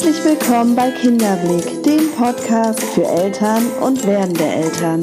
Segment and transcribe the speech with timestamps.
[0.00, 5.00] Herzlich willkommen bei Kinderblick, dem Podcast für Eltern und werdende Eltern.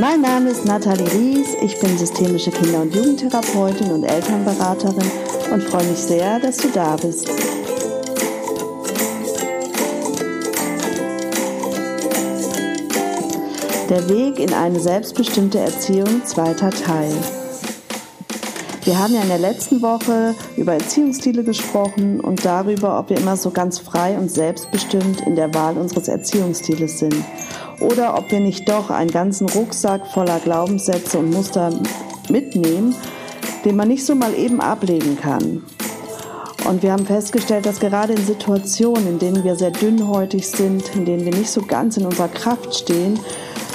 [0.00, 5.08] Mein Name ist Nathalie Ries, ich bin systemische Kinder- und Jugendtherapeutin und Elternberaterin
[5.52, 7.28] und freue mich sehr, dass du da bist.
[13.88, 17.14] Der Weg in eine selbstbestimmte Erziehung, zweiter Teil.
[18.84, 23.34] Wir haben ja in der letzten Woche über Erziehungsstile gesprochen und darüber, ob wir immer
[23.34, 27.16] so ganz frei und selbstbestimmt in der Wahl unseres Erziehungsstiles sind.
[27.80, 31.72] Oder ob wir nicht doch einen ganzen Rucksack voller Glaubenssätze und Muster
[32.28, 32.94] mitnehmen,
[33.64, 35.62] den man nicht so mal eben ablegen kann.
[36.68, 41.06] Und wir haben festgestellt, dass gerade in Situationen, in denen wir sehr dünnhäutig sind, in
[41.06, 43.18] denen wir nicht so ganz in unserer Kraft stehen,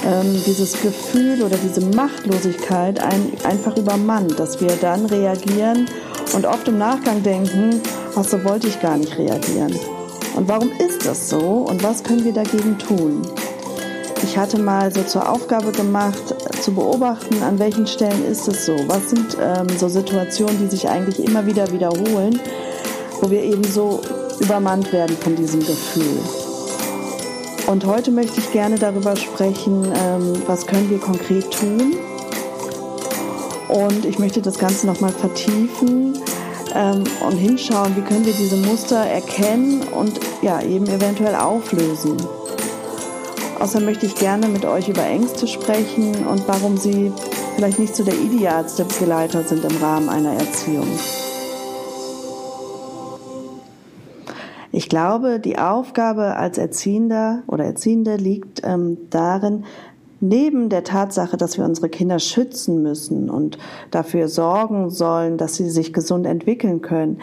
[0.04, 5.86] ähm, dieses Gefühl oder diese Machtlosigkeit ein, einfach übermannt, dass wir dann reagieren
[6.34, 7.80] und oft im Nachgang denken,
[8.16, 9.78] ach so wollte ich gar nicht reagieren.
[10.36, 13.22] Und warum ist das so und was können wir dagegen tun?
[14.22, 18.76] Ich hatte mal so zur Aufgabe gemacht, zu beobachten, an welchen Stellen ist es so.
[18.86, 22.38] Was sind ähm, so Situationen, die sich eigentlich immer wieder wiederholen,
[23.20, 24.00] wo wir eben so
[24.40, 26.20] übermannt werden von diesem Gefühl.
[27.70, 31.94] Und heute möchte ich gerne darüber sprechen, ähm, was können wir konkret tun.
[33.68, 36.18] Und ich möchte das Ganze nochmal vertiefen
[36.74, 42.16] ähm, und hinschauen, wie können wir diese Muster erkennen und ja, eben eventuell auflösen.
[43.60, 47.12] Außerdem möchte ich gerne mit euch über Ängste sprechen und warum sie
[47.54, 50.88] vielleicht nicht so der idealste Begleiter sind im Rahmen einer Erziehung.
[54.80, 59.64] Ich glaube, die Aufgabe als Erziehender oder Erziehende liegt ähm, darin,
[60.20, 63.58] neben der Tatsache, dass wir unsere Kinder schützen müssen und
[63.90, 67.20] dafür sorgen sollen, dass sie sich gesund entwickeln können,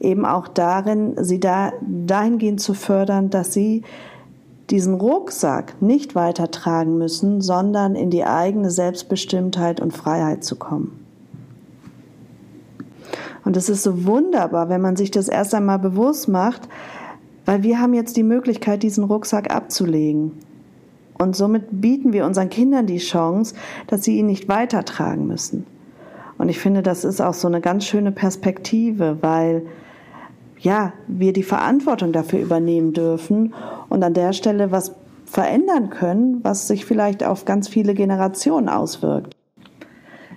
[0.00, 3.84] eben auch darin, sie da, dahingehend zu fördern, dass sie
[4.68, 11.06] diesen Rucksack nicht weitertragen müssen, sondern in die eigene Selbstbestimmtheit und Freiheit zu kommen.
[13.46, 16.68] Und es ist so wunderbar, wenn man sich das erst einmal bewusst macht,
[17.48, 20.32] weil wir haben jetzt die Möglichkeit, diesen Rucksack abzulegen.
[21.16, 23.54] Und somit bieten wir unseren Kindern die Chance,
[23.86, 25.64] dass sie ihn nicht weitertragen müssen.
[26.36, 29.62] Und ich finde, das ist auch so eine ganz schöne Perspektive, weil
[30.58, 33.54] ja, wir die Verantwortung dafür übernehmen dürfen
[33.88, 34.94] und an der Stelle was
[35.24, 39.34] verändern können, was sich vielleicht auf ganz viele Generationen auswirkt.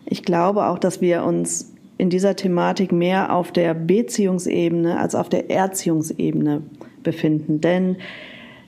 [0.06, 5.28] Ich glaube auch, dass wir uns in dieser Thematik mehr auf der Beziehungsebene als auf
[5.28, 6.62] der Erziehungsebene
[7.04, 7.62] befinden.
[7.62, 7.98] Denn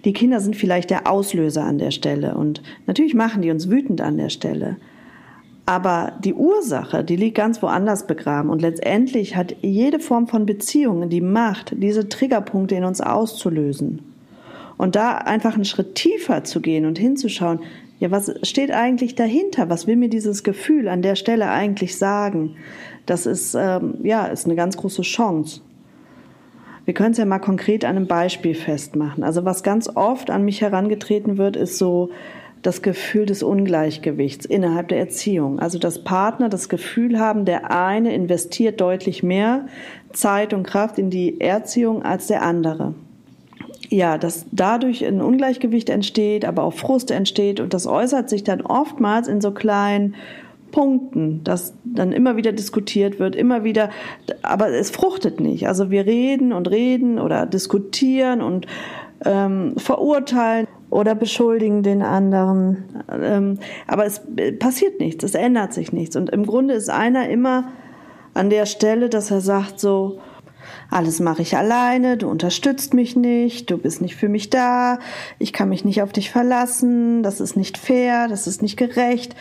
[0.06, 4.02] die Kinder sind vielleicht der Auslöser an der Stelle und natürlich machen die uns wütend
[4.02, 4.78] an der Stelle.
[5.66, 11.10] Aber die Ursache, die liegt ganz woanders begraben und letztendlich hat jede Form von Beziehungen
[11.10, 14.02] die Macht, diese Triggerpunkte in uns auszulösen.
[14.78, 17.60] Und da einfach einen Schritt tiefer zu gehen und hinzuschauen,
[18.00, 19.70] ja, was steht eigentlich dahinter?
[19.70, 22.58] Was will mir dieses Gefühl an der Stelle eigentlich sagen?
[23.06, 25.62] Das ist, ähm, ja, ist eine ganz große Chance.
[26.86, 29.24] Wir können es ja mal konkret an einem Beispiel festmachen.
[29.24, 32.10] Also was ganz oft an mich herangetreten wird, ist so
[32.62, 35.60] das Gefühl des Ungleichgewichts innerhalb der Erziehung.
[35.60, 39.68] Also dass Partner das Gefühl haben, der eine investiert deutlich mehr
[40.12, 42.94] Zeit und Kraft in die Erziehung als der andere.
[43.90, 48.62] Ja, dass dadurch ein Ungleichgewicht entsteht, aber auch Frust entsteht und das äußert sich dann
[48.62, 50.16] oftmals in so kleinen
[50.74, 53.92] Punkten, dass dann immer wieder diskutiert wird, immer wieder,
[54.42, 55.68] aber es fruchtet nicht.
[55.68, 58.66] Also wir reden und reden oder diskutieren und
[59.24, 64.22] ähm, verurteilen oder beschuldigen den anderen, ähm, aber es
[64.60, 66.16] passiert nichts, es ändert sich nichts.
[66.16, 67.70] Und im Grunde ist einer immer
[68.34, 70.20] an der Stelle, dass er sagt so,
[70.90, 75.00] alles mache ich alleine, du unterstützt mich nicht, du bist nicht für mich da,
[75.38, 79.36] ich kann mich nicht auf dich verlassen, das ist nicht fair, das ist nicht gerecht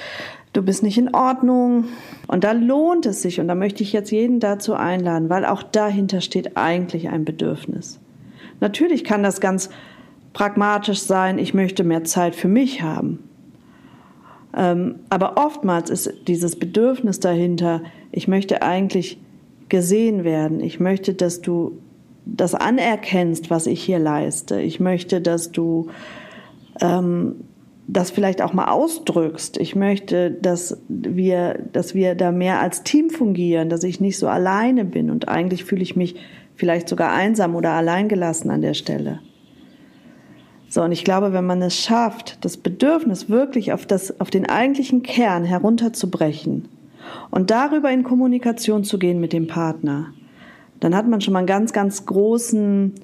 [0.53, 1.87] du bist nicht in Ordnung.
[2.27, 5.63] Und da lohnt es sich, und da möchte ich jetzt jeden dazu einladen, weil auch
[5.63, 8.01] dahinter steht eigentlich ein Bedürfnis.
[8.61, 9.71] Natürlich kann das ganz
[10.33, 13.29] pragmatisch sein, ich möchte mehr Zeit für mich haben.
[14.55, 19.19] Ähm, aber oftmals ist dieses Bedürfnis dahinter, ich möchte eigentlich
[19.69, 21.79] gesehen werden, ich möchte, dass du
[22.25, 24.61] das anerkennst, was ich hier leiste.
[24.61, 25.89] Ich möchte, dass du
[26.81, 27.37] ähm,
[27.89, 29.59] das vielleicht auch mal ausdrückst.
[29.59, 34.29] Ich möchte, dass wir, dass wir da mehr als Team fungieren, dass ich nicht so
[34.29, 36.17] alleine bin und eigentlich fühle ich mich
[36.55, 39.21] vielleicht sogar einsam oder alleingelassen an der Stelle.
[40.69, 44.49] So, und ich glaube, wenn man es schafft, das Bedürfnis wirklich auf das, auf den
[44.49, 46.69] eigentlichen Kern herunterzubrechen
[47.31, 50.15] und darüber in Kommunikation zu gehen mit dem Partner,
[50.81, 52.95] dann hat man schon mal einen ganz, ganz großen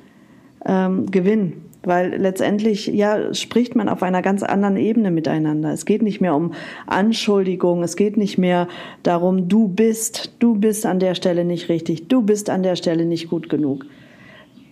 [0.64, 1.67] ähm, Gewinn.
[1.88, 5.72] Weil letztendlich, ja, spricht man auf einer ganz anderen Ebene miteinander.
[5.72, 6.52] Es geht nicht mehr um
[6.86, 8.68] Anschuldigung, es geht nicht mehr
[9.02, 13.06] darum, du bist, du bist an der Stelle nicht richtig, du bist an der Stelle
[13.06, 13.86] nicht gut genug.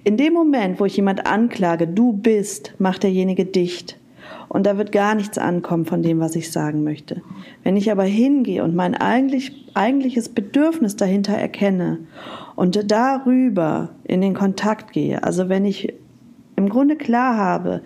[0.04, 3.98] In dem Moment, wo ich jemand anklage, du bist, macht derjenige dicht.
[4.50, 7.22] Und da wird gar nichts ankommen von dem, was ich sagen möchte.
[7.62, 12.00] Wenn ich aber hingehe und mein eigentlich, eigentliches Bedürfnis dahinter erkenne
[12.56, 15.94] und darüber in den Kontakt gehe, also wenn ich
[16.56, 17.82] im Grunde klar habe,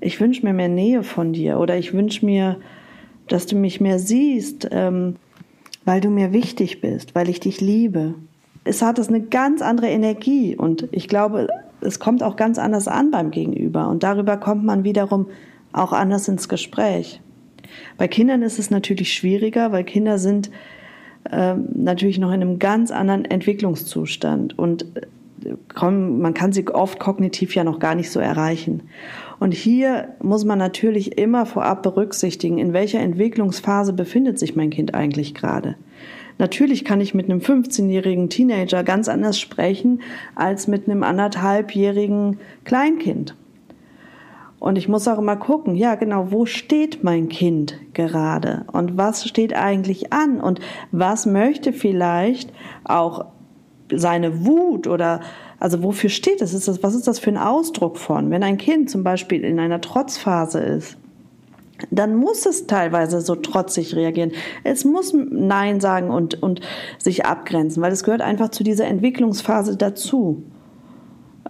[0.00, 2.58] ich wünsche mir mehr Nähe von dir oder ich wünsche mir,
[3.28, 5.16] dass du mich mehr siehst, ähm,
[5.84, 8.14] weil du mir wichtig bist, weil ich dich liebe,
[8.64, 11.48] es hat es eine ganz andere Energie und ich glaube,
[11.80, 15.26] es kommt auch ganz anders an beim Gegenüber und darüber kommt man wiederum
[15.72, 17.20] auch anders ins Gespräch.
[17.96, 20.50] Bei Kindern ist es natürlich schwieriger, weil Kinder sind
[21.30, 25.02] äh, natürlich noch in einem ganz anderen Entwicklungszustand und äh,
[25.80, 28.82] man kann sie oft kognitiv ja noch gar nicht so erreichen.
[29.38, 34.94] Und hier muss man natürlich immer vorab berücksichtigen, in welcher Entwicklungsphase befindet sich mein Kind
[34.94, 35.76] eigentlich gerade.
[36.38, 40.00] Natürlich kann ich mit einem 15-jährigen Teenager ganz anders sprechen
[40.34, 43.36] als mit einem anderthalbjährigen Kleinkind.
[44.58, 49.26] Und ich muss auch immer gucken, ja genau, wo steht mein Kind gerade und was
[49.26, 50.60] steht eigentlich an und
[50.92, 52.52] was möchte vielleicht
[52.84, 53.24] auch
[53.94, 55.20] seine Wut oder
[55.58, 56.54] also wofür steht es?
[56.82, 58.30] Was ist das für ein Ausdruck von?
[58.30, 60.96] Wenn ein Kind zum Beispiel in einer Trotzphase ist,
[61.90, 64.32] dann muss es teilweise so trotzig reagieren.
[64.64, 66.60] Es muss Nein sagen und, und
[66.98, 70.42] sich abgrenzen, weil es gehört einfach zu dieser Entwicklungsphase dazu.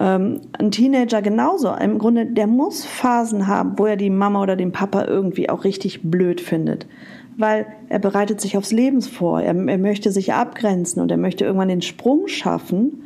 [0.00, 1.72] Ähm, ein Teenager genauso.
[1.74, 5.64] Im Grunde, der muss Phasen haben, wo er die Mama oder den Papa irgendwie auch
[5.64, 6.86] richtig blöd findet.
[7.36, 9.40] Weil er bereitet sich aufs Leben vor.
[9.40, 13.04] Er, er möchte sich abgrenzen und er möchte irgendwann den Sprung schaffen,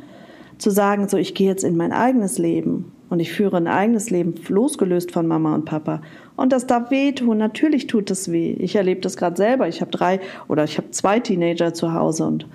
[0.57, 4.09] zu sagen, so, ich gehe jetzt in mein eigenes Leben und ich führe ein eigenes
[4.09, 6.01] Leben losgelöst von Mama und Papa.
[6.35, 7.37] Und das darf wehtun.
[7.37, 8.53] Natürlich tut es weh.
[8.53, 9.67] Ich erlebe das gerade selber.
[9.67, 12.47] Ich habe drei oder ich habe zwei Teenager zu Hause und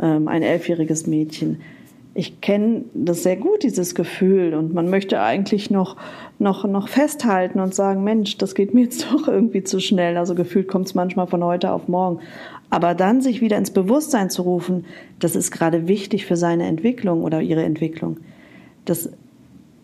[0.00, 1.60] ähm, ein elfjähriges Mädchen.
[2.14, 4.54] Ich kenne das sehr gut, dieses Gefühl.
[4.54, 5.96] Und man möchte eigentlich noch,
[6.38, 10.16] noch, noch festhalten und sagen, Mensch, das geht mir jetzt doch irgendwie zu schnell.
[10.16, 12.20] Also gefühlt kommt es manchmal von heute auf morgen.
[12.70, 14.86] Aber dann sich wieder ins Bewusstsein zu rufen,
[15.18, 18.18] das ist gerade wichtig für seine Entwicklung oder ihre Entwicklung.
[18.84, 19.10] Das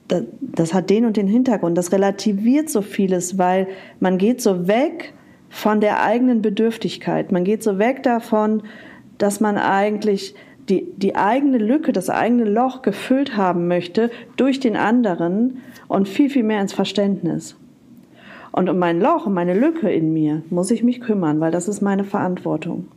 [0.08, 1.78] das, das hat den und den Hintergrund.
[1.78, 3.68] Das relativiert so vieles, weil
[4.00, 5.12] man geht so weg
[5.50, 7.30] von der eigenen Bedürftigkeit.
[7.30, 8.62] Man geht so weg davon,
[9.18, 10.34] dass man eigentlich
[10.68, 16.30] die, die eigene Lücke, das eigene Loch gefüllt haben möchte durch den anderen und viel,
[16.30, 17.56] viel mehr ins Verständnis.
[18.52, 21.68] Und um mein Loch, um meine Lücke in mir muss ich mich kümmern, weil das
[21.68, 22.88] ist meine Verantwortung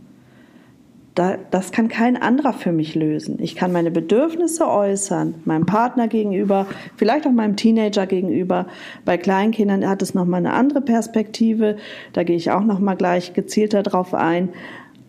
[1.16, 3.38] da, das kann kein anderer für mich lösen.
[3.42, 8.68] Ich kann meine Bedürfnisse äußern, meinem Partner gegenüber, vielleicht auch meinem Teenager gegenüber.
[9.04, 11.78] Bei Kleinkindern hat es nochmal eine andere Perspektive.
[12.14, 14.50] Da gehe ich auch nochmal gleich gezielter drauf ein.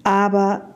[0.02, 0.71] Aber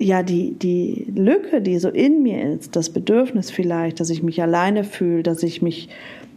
[0.00, 4.40] ja, die, die Lücke, die so in mir ist, das Bedürfnis vielleicht, dass ich mich
[4.40, 5.90] alleine fühle, dass ich mich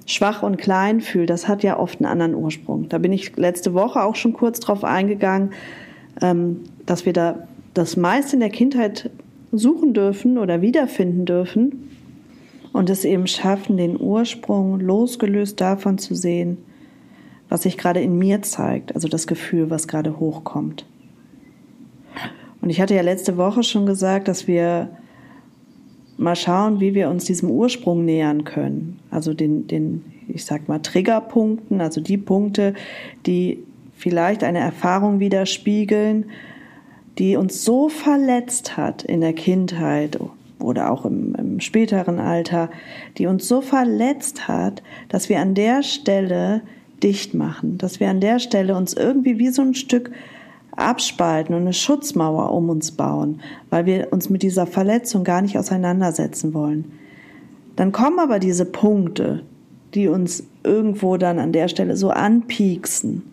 [0.05, 2.89] schwach und klein fühle, das hat ja oft einen anderen Ursprung.
[2.89, 5.51] Da bin ich letzte Woche auch schon kurz drauf eingegangen,
[6.21, 9.09] ähm, dass wir da das meiste in der Kindheit
[9.53, 11.89] suchen dürfen oder wiederfinden dürfen
[12.73, 16.57] und es eben schaffen, den Ursprung losgelöst davon zu sehen,
[17.47, 20.85] was sich gerade in mir zeigt, also das Gefühl, was gerade hochkommt.
[22.63, 24.87] Und ich hatte ja letzte Woche schon gesagt, dass wir
[26.15, 28.99] mal schauen, wie wir uns diesem Ursprung nähern können.
[29.11, 32.73] Also den, den ich sag mal, Triggerpunkten, also die Punkte,
[33.25, 33.61] die
[33.97, 36.27] vielleicht eine Erfahrung widerspiegeln,
[37.17, 40.17] die uns so verletzt hat in der Kindheit
[40.61, 42.69] oder auch im, im, späteren Alter,
[43.17, 46.61] die uns so verletzt hat, dass wir an der Stelle
[47.03, 50.11] dicht machen, dass wir an der Stelle uns irgendwie wie so ein Stück
[50.75, 55.57] abspalten und eine Schutzmauer um uns bauen, weil wir uns mit dieser Verletzung gar nicht
[55.57, 56.91] auseinandersetzen wollen.
[57.75, 59.43] Dann kommen aber diese Punkte,
[59.93, 63.23] die uns irgendwo dann an der Stelle so anpieksen.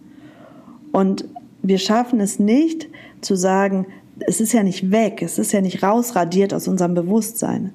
[0.92, 1.24] Und
[1.62, 2.88] wir schaffen es nicht,
[3.20, 3.86] zu sagen,
[4.20, 7.72] es ist ja nicht weg, es ist ja nicht rausradiert aus unserem Bewusstsein.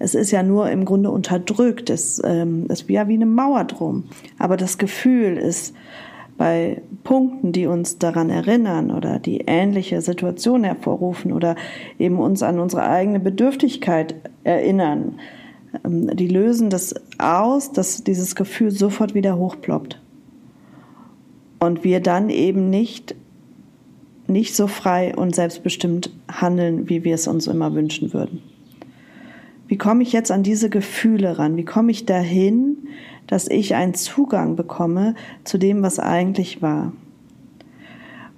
[0.00, 4.04] Es ist ja nur im Grunde unterdrückt, es ähm, ist ja wie eine Mauer drum.
[4.38, 5.74] Aber das Gefühl ist
[6.38, 11.56] bei Punkten, die uns daran erinnern oder die ähnliche Situationen hervorrufen oder
[11.98, 14.14] eben uns an unsere eigene Bedürftigkeit
[14.44, 15.18] erinnern,
[15.84, 20.00] ähm, die lösen das aus, dass dieses Gefühl sofort wieder hochploppt.
[21.58, 23.16] Und wir dann eben nicht
[24.28, 28.42] nicht so frei und selbstbestimmt handeln, wie wir es uns immer wünschen würden.
[29.68, 31.56] Wie komme ich jetzt an diese Gefühle ran?
[31.56, 32.88] Wie komme ich dahin,
[33.26, 36.92] dass ich einen Zugang bekomme zu dem, was eigentlich war?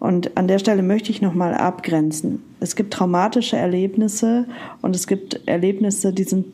[0.01, 2.43] Und an der Stelle möchte ich nochmal abgrenzen.
[2.59, 4.47] Es gibt traumatische Erlebnisse
[4.83, 6.47] und es gibt Erlebnisse, die sind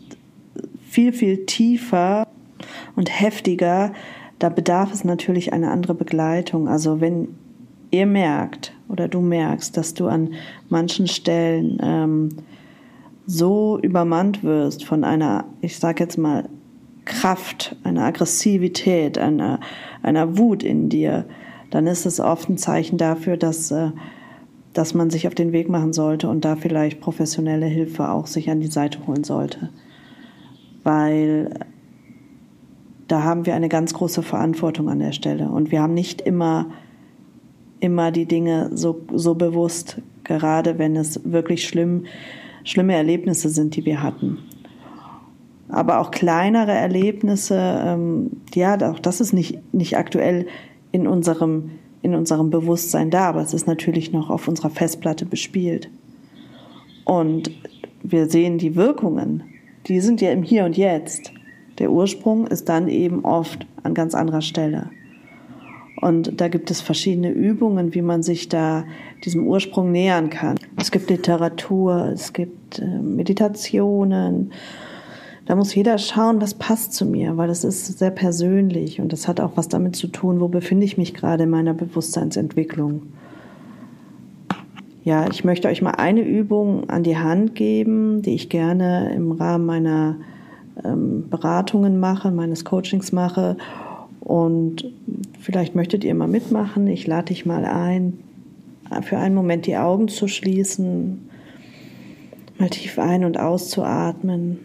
[0.87, 2.27] viel, viel tiefer
[2.97, 3.93] und heftiger.
[4.39, 6.69] Da bedarf es natürlich eine andere Begleitung.
[6.69, 7.29] Also wenn
[7.93, 10.35] ihr merkt oder du merkst, dass du an
[10.69, 12.29] manchen Stellen ähm,
[13.27, 16.49] so übermannt wirst von einer, ich sag jetzt mal,
[17.05, 19.61] Kraft, einer Aggressivität, einer,
[20.03, 21.25] einer Wut in dir,
[21.71, 23.91] dann ist es oft ein Zeichen dafür, dass, äh,
[24.73, 28.51] dass man sich auf den Weg machen sollte und da vielleicht professionelle Hilfe auch sich
[28.51, 29.71] an die Seite holen sollte.
[30.83, 31.51] Weil
[33.07, 36.67] da haben wir eine ganz große Verantwortung an der Stelle und wir haben nicht immer
[37.81, 42.05] immer die Dinge so, so bewusst, gerade wenn es wirklich schlimm,
[42.67, 44.39] schlimme Erlebnisse sind, die wir hatten.
[45.69, 50.47] Aber auch kleinere Erlebnisse, ähm, ja, auch das ist nicht, nicht aktuell
[50.93, 51.71] in unserem,
[52.03, 55.89] in unserem Bewusstsein da, aber es ist natürlich noch auf unserer Festplatte bespielt.
[57.05, 57.51] Und
[58.03, 59.45] wir sehen die Wirkungen,
[59.87, 61.33] die sind ja im Hier und Jetzt.
[61.79, 64.91] Der Ursprung ist dann eben oft an ganz anderer Stelle.
[66.01, 68.85] Und da gibt es verschiedene Übungen, wie man sich da
[69.25, 70.57] diesem Ursprung nähern kann.
[70.77, 74.53] Es gibt Literatur, es gibt äh, Meditationen.
[75.47, 79.27] Da muss jeder schauen, was passt zu mir, weil es ist sehr persönlich und das
[79.29, 83.03] hat auch was damit zu tun, wo befinde ich mich gerade in meiner Bewusstseinsentwicklung.
[85.05, 89.31] Ja, ich möchte euch mal eine Übung an die Hand geben, die ich gerne im
[89.31, 90.17] Rahmen meiner
[90.85, 93.57] ähm, Beratungen mache, meines Coachings mache
[94.27, 94.93] und
[95.39, 96.89] vielleicht möchtet ihr mal mitmachen.
[96.89, 98.19] Ich lade dich mal ein,
[99.03, 101.31] für einen Moment die Augen zu schließen,
[102.59, 104.59] mal tief ein- und auszuatmen,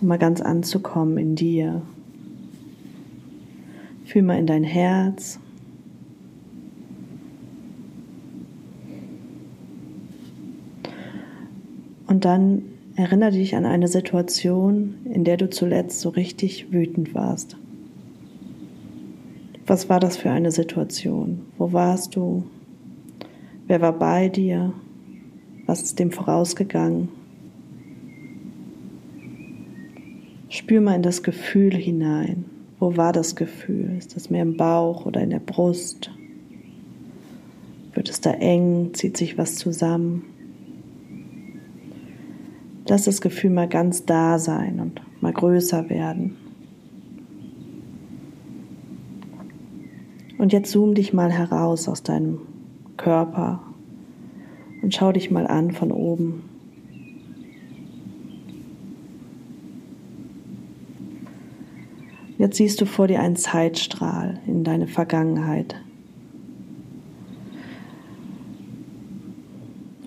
[0.00, 1.82] um mal ganz anzukommen in dir.
[4.06, 5.38] Fühl mal in dein Herz.
[12.08, 12.62] Und dann
[12.96, 17.56] erinnere dich an eine Situation, in der du zuletzt so richtig wütend warst.
[19.68, 21.42] Was war das für eine Situation?
[21.58, 22.44] Wo warst du?
[23.66, 24.72] Wer war bei dir?
[25.66, 27.10] Was ist dem vorausgegangen?
[30.48, 32.46] Spür mal in das Gefühl hinein.
[32.80, 33.94] Wo war das Gefühl?
[33.98, 36.10] Ist das mehr im Bauch oder in der Brust?
[37.92, 38.94] Wird es da eng?
[38.94, 40.24] Zieht sich was zusammen?
[42.88, 46.47] Lass das Gefühl mal ganz da sein und mal größer werden.
[50.38, 52.40] Und jetzt zoom dich mal heraus aus deinem
[52.96, 53.60] Körper
[54.82, 56.44] und schau dich mal an von oben.
[62.38, 65.74] Jetzt siehst du vor dir einen Zeitstrahl in deine Vergangenheit.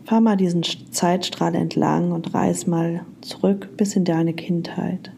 [0.06, 5.12] Fahr mal diesen Zeitstrahl entlang und reiß mal zurück bis in deine Kindheit.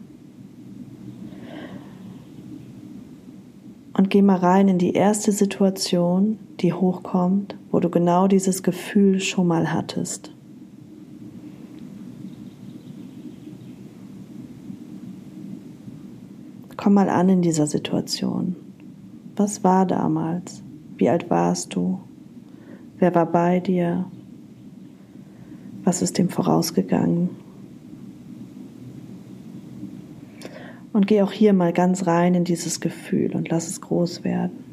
[4.04, 9.18] Und geh mal rein in die erste Situation, die hochkommt, wo du genau dieses Gefühl
[9.18, 10.30] schon mal hattest.
[16.76, 18.56] Komm mal an in dieser Situation.
[19.36, 20.62] Was war damals?
[20.98, 21.98] Wie alt warst du?
[22.98, 24.04] Wer war bei dir?
[25.82, 27.30] Was ist dem vorausgegangen?
[30.94, 34.64] Und geh auch hier mal ganz rein in dieses Gefühl und lass es groß werden.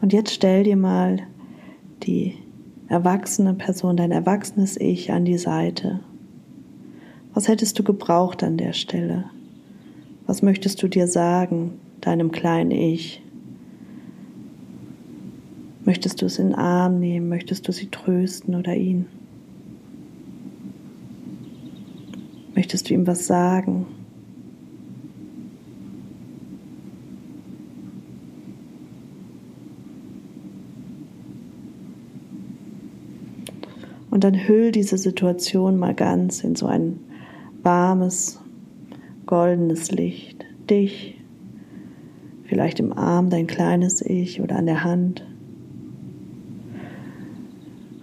[0.00, 1.20] Und jetzt stell dir mal
[2.02, 2.34] die
[2.88, 6.00] erwachsene Person, dein erwachsenes Ich an die Seite.
[7.34, 9.26] Was hättest du gebraucht an der Stelle?
[10.26, 13.21] Was möchtest du dir sagen, deinem kleinen Ich?
[15.92, 17.28] Möchtest du es in den Arm nehmen?
[17.28, 19.04] Möchtest du sie trösten oder ihn?
[22.54, 23.84] Möchtest du ihm was sagen?
[34.10, 37.00] Und dann hüll diese Situation mal ganz in so ein
[37.62, 38.40] warmes,
[39.26, 40.46] goldenes Licht.
[40.70, 41.22] Dich,
[42.44, 45.26] vielleicht im Arm dein kleines Ich oder an der Hand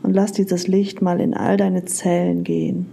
[0.10, 2.88] und lass dieses Licht mal in all deine Zellen gehen.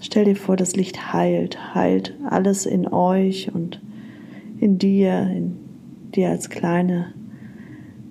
[0.00, 3.82] Stell dir vor, das Licht heilt, heilt alles in euch und
[4.60, 5.56] in dir, in
[6.14, 7.14] dir als kleine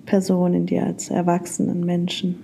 [0.04, 2.34] Person, in dir als erwachsenen Menschen.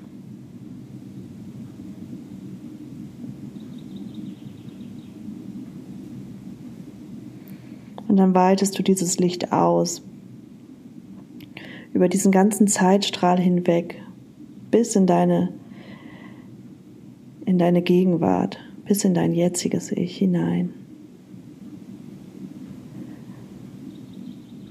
[8.09, 10.01] Und dann weitest du dieses Licht aus
[11.93, 14.03] über diesen ganzen Zeitstrahl hinweg
[14.71, 15.53] bis in deine
[17.45, 20.71] in deine Gegenwart, bis in dein jetziges Ich hinein.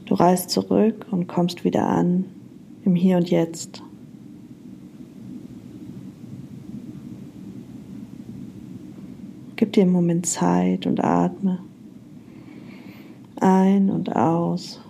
[0.06, 2.26] Du reist zurück und kommst wieder an
[2.84, 3.84] im Hier und Jetzt.
[9.56, 11.60] Gib dir einen Moment Zeit und atme.
[13.36, 14.82] Ein und aus.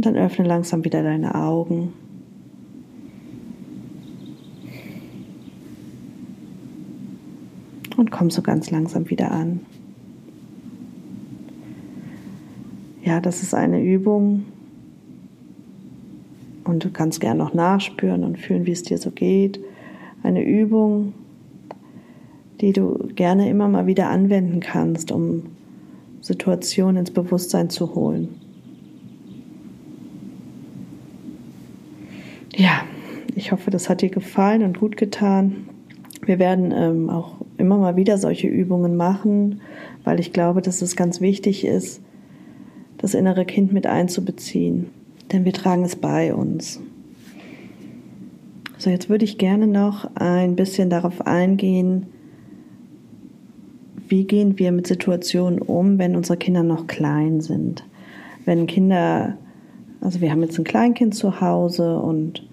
[0.00, 1.92] Und dann öffne langsam wieder deine Augen.
[7.98, 9.60] Und komm so ganz langsam wieder an.
[13.04, 14.46] Ja, das ist eine Übung.
[16.64, 19.60] Und du kannst gerne noch nachspüren und fühlen, wie es dir so geht
[20.22, 21.12] eine Übung,
[22.62, 25.42] die du gerne immer mal wieder anwenden kannst, um
[26.22, 28.39] Situationen ins Bewusstsein zu holen.
[32.60, 32.82] Ja,
[33.34, 35.66] ich hoffe, das hat dir gefallen und gut getan.
[36.26, 39.62] Wir werden ähm, auch immer mal wieder solche Übungen machen,
[40.04, 42.02] weil ich glaube, dass es ganz wichtig ist,
[42.98, 44.90] das innere Kind mit einzubeziehen.
[45.32, 46.82] Denn wir tragen es bei uns.
[48.76, 52.08] So, jetzt würde ich gerne noch ein bisschen darauf eingehen,
[54.06, 57.86] wie gehen wir mit Situationen um, wenn unsere Kinder noch klein sind.
[58.44, 59.38] Wenn Kinder,
[60.02, 62.49] also wir haben jetzt ein Kleinkind zu Hause und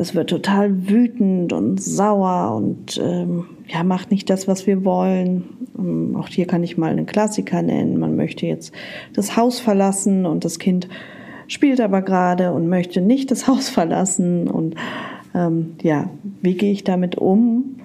[0.00, 5.68] es wird total wütend und sauer und ähm, ja, macht nicht das, was wir wollen.
[5.78, 7.98] Ähm, auch hier kann ich mal einen Klassiker nennen.
[7.98, 8.72] Man möchte jetzt
[9.12, 10.88] das Haus verlassen und das Kind
[11.48, 14.48] spielt aber gerade und möchte nicht das Haus verlassen.
[14.48, 14.74] Und
[15.34, 16.08] ähm, ja,
[16.40, 17.76] wie gehe ich damit um?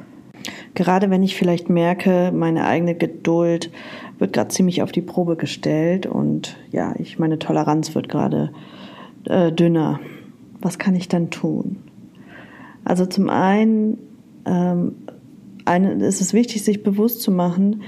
[0.73, 3.71] Gerade wenn ich vielleicht merke, meine eigene Geduld
[4.19, 8.53] wird gerade ziemlich auf die Probe gestellt und ja, ich meine Toleranz wird gerade
[9.25, 9.99] äh, dünner.
[10.61, 11.84] Was kann ich dann tun?
[12.85, 13.97] Also zum einen
[14.45, 14.95] ähm,
[15.65, 17.81] eine, ist es wichtig, sich bewusst zu machen,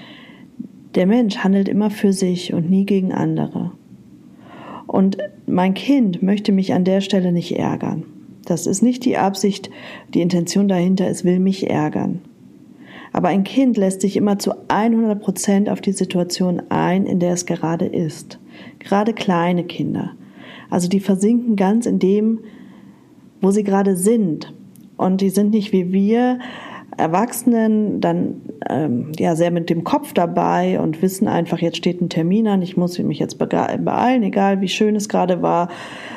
[0.96, 3.72] der Mensch handelt immer für sich und nie gegen andere.
[4.88, 8.04] Und mein Kind möchte mich an der Stelle nicht ärgern.
[8.46, 9.70] Das ist nicht die Absicht,
[10.14, 12.22] die Intention dahinter, es will mich ärgern.
[13.14, 17.34] Aber ein Kind lässt sich immer zu 100 Prozent auf die Situation ein, in der
[17.34, 18.40] es gerade ist.
[18.80, 20.12] Gerade kleine Kinder.
[20.70, 22.40] Also die versinken ganz in dem,
[23.42, 24.54] wo sie gerade sind.
[24.98, 26.40] Und die sind nicht wie wir,
[26.98, 32.10] Erwachsenen dann ähm, ja sehr mit dem Kopf dabei und wissen einfach, jetzt steht ein
[32.10, 35.70] Termin an, ich muss mich jetzt beeilen, egal wie schön es gerade war,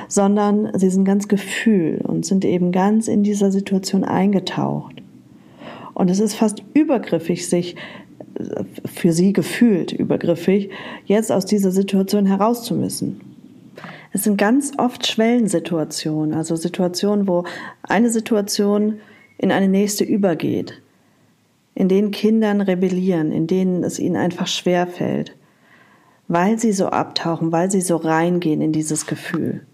[0.09, 5.03] sondern sie sind ganz Gefühl und sind eben ganz in dieser Situation eingetaucht.
[5.93, 7.77] Und es ist fast übergriffig, sich
[8.37, 10.71] äh, für sie gefühlt übergriffig,
[11.05, 13.21] jetzt aus dieser Situation herauszumüssen.
[14.13, 17.45] Es sind ganz oft Schwellensituationen, also Situationen, wo
[17.83, 19.01] eine Situation
[19.39, 20.83] in eine nächste übergeht,
[21.75, 25.37] in denen Kindern rebellieren, in denen es ihnen einfach schwer fällt,
[26.29, 29.67] weil sie so abtauchen, weil sie so reingehen in dieses Gefühl.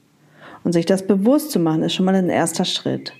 [0.65, 3.13] Und sich das bewusst zu machen, ist schon mal ein erster Schritt.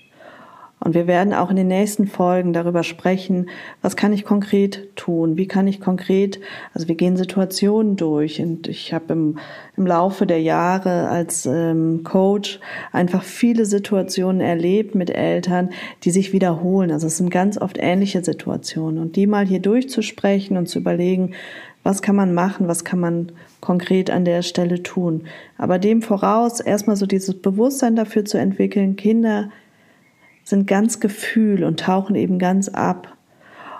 [0.87, 3.49] Und wir werden auch in den nächsten Folgen darüber sprechen,
[3.81, 6.39] was kann ich konkret tun, wie kann ich konkret,
[6.73, 9.37] also wir gehen Situationen durch und ich habe im,
[9.75, 12.61] im Laufe der Jahre als ähm, Coach
[12.93, 15.71] einfach viele Situationen erlebt mit Eltern,
[16.05, 16.91] die sich wiederholen.
[16.91, 21.33] Also es sind ganz oft ähnliche Situationen und die mal hier durchzusprechen und zu überlegen,
[21.83, 25.25] was kann man machen, was kann man konkret an der Stelle tun.
[25.57, 29.49] Aber dem voraus erstmal so dieses Bewusstsein dafür zu entwickeln, Kinder
[30.47, 33.17] sind ganz Gefühl und tauchen eben ganz ab.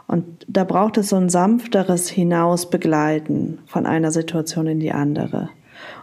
[0.06, 5.47] Und da braucht es so ein sanfteres Hinausbegleiten von einer Situation in die andere.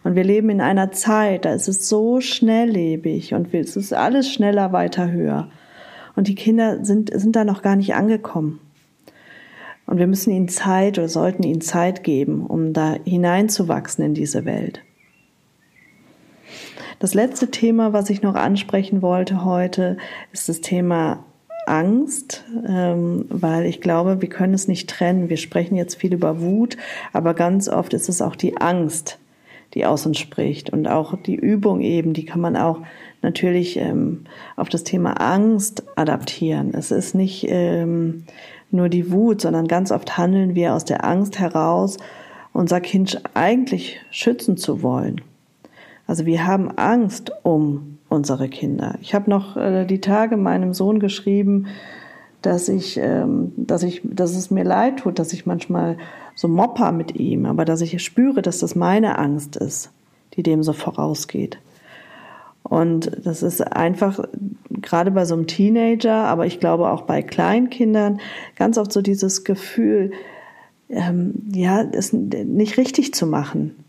[0.04, 4.32] Und wir leben in einer Zeit, da ist es so schnelllebig und es ist alles
[4.32, 5.50] schneller, weiter, höher.
[6.16, 8.58] Und die Kinder sind, sind da noch gar nicht angekommen.
[9.84, 14.46] Und wir müssen ihnen Zeit oder sollten ihnen Zeit geben, um da hineinzuwachsen in diese
[14.46, 14.80] Welt.
[17.04, 19.98] Das letzte Thema, was ich noch ansprechen wollte heute,
[20.32, 21.22] ist das Thema
[21.66, 25.28] Angst, ähm, weil ich glaube, wir können es nicht trennen.
[25.28, 26.78] Wir sprechen jetzt viel über Wut,
[27.12, 29.18] aber ganz oft ist es auch die Angst,
[29.74, 30.70] die aus uns spricht.
[30.70, 32.78] Und auch die Übung eben, die kann man auch
[33.20, 34.24] natürlich ähm,
[34.56, 36.72] auf das Thema Angst adaptieren.
[36.72, 38.24] Es ist nicht ähm,
[38.70, 41.98] nur die Wut, sondern ganz oft handeln wir aus der Angst heraus,
[42.54, 45.20] unser Kind eigentlich schützen zu wollen.
[46.06, 48.96] Also wir haben Angst um unsere Kinder.
[49.00, 51.66] Ich habe noch äh, die Tage meinem Sohn geschrieben,
[52.42, 55.96] dass ich, ähm, dass ich, dass es mir leid tut, dass ich manchmal
[56.34, 59.90] so mopper mit ihm, aber dass ich spüre, dass das meine Angst ist,
[60.34, 61.58] die dem so vorausgeht.
[62.62, 64.20] Und das ist einfach
[64.70, 68.20] gerade bei so einem Teenager, aber ich glaube auch bei Kleinkindern
[68.56, 70.12] ganz oft so dieses Gefühl,
[70.88, 73.83] ähm, ja, es nicht richtig zu machen.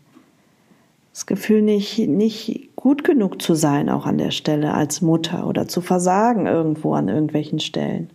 [1.16, 5.66] Das Gefühl, nicht, nicht gut genug zu sein, auch an der Stelle als Mutter oder
[5.66, 8.10] zu versagen irgendwo an irgendwelchen Stellen.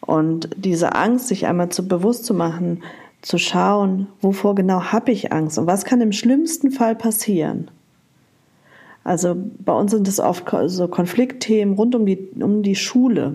[0.00, 2.82] Und diese Angst, sich einmal zu bewusst zu machen,
[3.20, 7.70] zu schauen, wovor genau habe ich Angst und was kann im schlimmsten Fall passieren.
[9.04, 13.34] Also bei uns sind es oft so Konfliktthemen rund um die, um die Schule.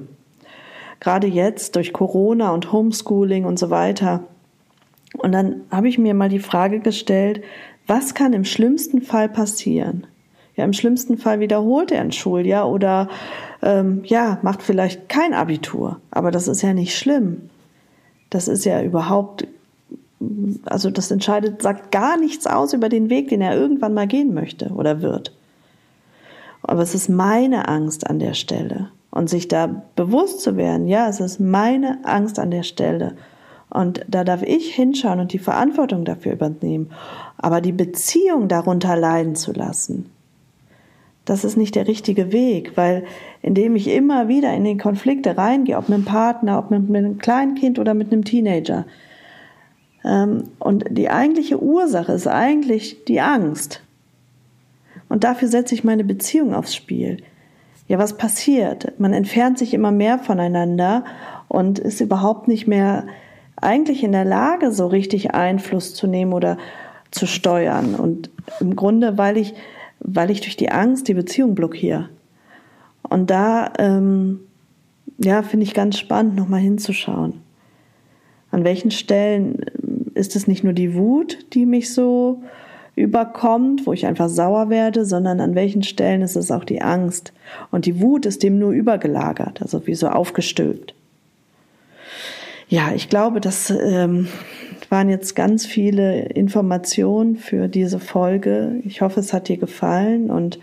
[1.00, 4.24] Gerade jetzt durch Corona und Homeschooling und so weiter.
[5.16, 7.44] Und dann habe ich mir mal die Frage gestellt,
[7.88, 10.06] was kann im schlimmsten Fall passieren?
[10.56, 13.10] Ja, im schlimmsten Fall wiederholt er ein Schuljahr oder
[13.62, 16.02] ähm, ja, macht vielleicht kein Abitur.
[16.12, 17.50] Aber das ist ja nicht schlimm.
[18.30, 19.48] Das ist ja überhaupt,
[20.66, 24.34] also das entscheidet, sagt gar nichts aus über den Weg, den er irgendwann mal gehen
[24.34, 25.32] möchte oder wird.
[26.64, 28.90] Aber es ist meine Angst an der Stelle.
[29.12, 33.16] Und sich da bewusst zu werden, ja, es ist meine Angst an der Stelle.
[33.70, 36.92] Und da darf ich hinschauen und die Verantwortung dafür übernehmen.
[37.38, 40.10] Aber die Beziehung darunter leiden zu lassen,
[41.26, 43.04] das ist nicht der richtige Weg, weil
[43.42, 47.04] indem ich immer wieder in den Konflikte reingehe, ob mit einem Partner, ob mit, mit
[47.04, 48.86] einem kleinen Kind oder mit einem Teenager,
[50.08, 53.82] ähm, und die eigentliche Ursache ist eigentlich die Angst.
[55.10, 57.18] Und dafür setze ich meine Beziehung aufs Spiel.
[57.88, 59.00] Ja, was passiert?
[59.00, 61.06] Man entfernt sich immer mehr voneinander
[61.48, 63.06] und ist überhaupt nicht mehr
[63.58, 66.58] eigentlich in der Lage, so richtig Einfluss zu nehmen oder
[67.12, 67.96] zu steuern.
[67.96, 69.54] Und im Grunde, weil ich,
[70.00, 72.10] weil ich durch die Angst die Beziehung blockiere.
[73.04, 74.42] Und da, ähm,
[75.18, 77.42] ja, finde ich ganz spannend, nochmal hinzuschauen.
[78.52, 79.60] An welchen Stellen
[80.14, 82.42] ist es nicht nur die Wut, die mich so
[82.96, 87.32] überkommt, wo ich einfach sauer werde, sondern an welchen Stellen ist es auch die Angst.
[87.72, 90.96] Und die Wut ist dem nur übergelagert, also wie so aufgestülpt.
[92.70, 94.28] Ja, ich glaube, das ähm,
[94.90, 98.82] waren jetzt ganz viele Informationen für diese Folge.
[98.84, 100.60] Ich hoffe, es hat dir gefallen und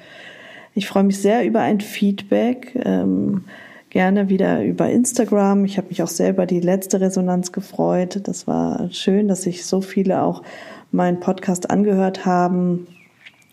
[0.74, 2.78] ich freue mich sehr über ein Feedback.
[2.84, 3.44] Ähm,
[3.90, 5.64] gerne wieder über Instagram.
[5.64, 8.20] Ich habe mich auch selber die letzte Resonanz gefreut.
[8.24, 10.42] Das war schön, dass sich so viele auch
[10.90, 12.88] meinen Podcast angehört haben.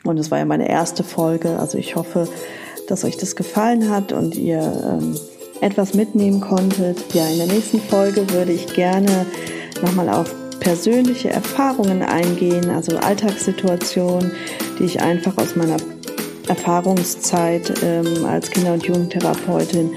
[0.03, 1.59] Und es war ja meine erste Folge.
[1.59, 2.27] Also ich hoffe,
[2.87, 5.15] dass euch das gefallen hat und ihr ähm,
[5.61, 7.13] etwas mitnehmen konntet.
[7.13, 9.25] Ja, in der nächsten Folge würde ich gerne
[9.81, 14.31] nochmal auf persönliche Erfahrungen eingehen, also Alltagssituationen,
[14.79, 15.77] die ich einfach aus meiner
[16.47, 19.91] Erfahrungszeit ähm, als Kinder- und Jugendtherapeutin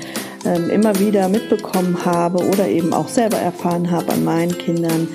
[0.45, 5.09] ähm, immer wieder mitbekommen habe oder eben auch selber erfahren habe an meinen Kindern.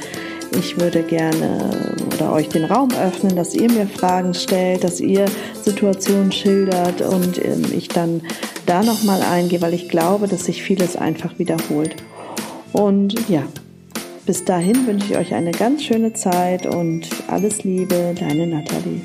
[0.51, 5.25] Ich würde gerne oder euch den Raum öffnen, dass ihr mir Fragen stellt, dass ihr
[5.63, 8.21] Situationen schildert und ähm, ich dann
[8.69, 11.95] da nochmal eingehe, weil ich glaube, dass sich vieles einfach wiederholt.
[12.71, 13.41] Und ja,
[14.27, 19.01] bis dahin wünsche ich euch eine ganz schöne Zeit und alles Liebe, deine Nathalie.